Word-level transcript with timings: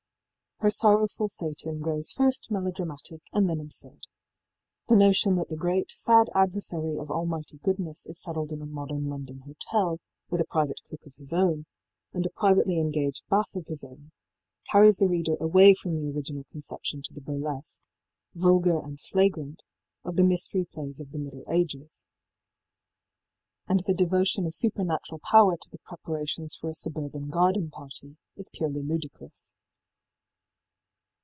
Her 0.63 0.69
sorrowful 0.69 1.27
Satan 1.27 1.79
grows 1.81 2.11
first 2.11 2.51
melodramatic 2.51 3.23
and 3.33 3.49
then 3.49 3.59
absurd. 3.59 4.05
The 4.89 4.95
notion 4.95 5.33
that 5.37 5.49
the 5.49 5.55
great 5.55 5.89
sad 5.89 6.29
adversary 6.35 6.99
of 6.99 7.09
Almighty 7.09 7.57
Goodness 7.63 8.05
is 8.05 8.21
settled 8.21 8.51
in 8.51 8.61
a 8.61 8.67
modern 8.67 9.09
London 9.09 9.39
hotel, 9.39 9.97
with 10.29 10.39
a 10.39 10.45
private 10.45 10.79
cook 10.87 11.03
of 11.07 11.15
his 11.15 11.33
own, 11.33 11.65
and 12.13 12.27
a 12.27 12.29
privately 12.29 12.77
engaged 12.77 13.23
bath 13.27 13.55
of 13.55 13.65
his 13.65 13.83
own, 13.83 14.11
carries 14.71 14.97
the 14.97 15.07
reader 15.07 15.35
away 15.39 15.73
from 15.73 15.95
the 15.95 16.15
original 16.15 16.43
conception 16.51 17.01
to 17.05 17.13
the 17.15 17.21
burlesque 17.21 17.81
vulgar 18.35 18.77
and 18.81 19.01
flagrant 19.01 19.63
of 20.03 20.15
the 20.15 20.23
mystery 20.23 20.65
plays 20.65 21.01
of 21.01 21.09
the 21.09 21.17
Middle 21.17 21.43
Ages; 21.51 22.05
and 23.67 23.79
the 23.87 23.95
devotion 23.95 24.45
of 24.45 24.53
supernatural 24.53 25.21
power 25.23 25.57
to 25.57 25.69
the 25.71 25.79
preparations 25.79 26.55
for 26.55 26.69
a 26.69 26.75
suburban 26.75 27.29
garden 27.31 27.71
party 27.71 28.17
is 28.37 28.51
purely 28.53 28.83
ludicrous. 28.83 29.53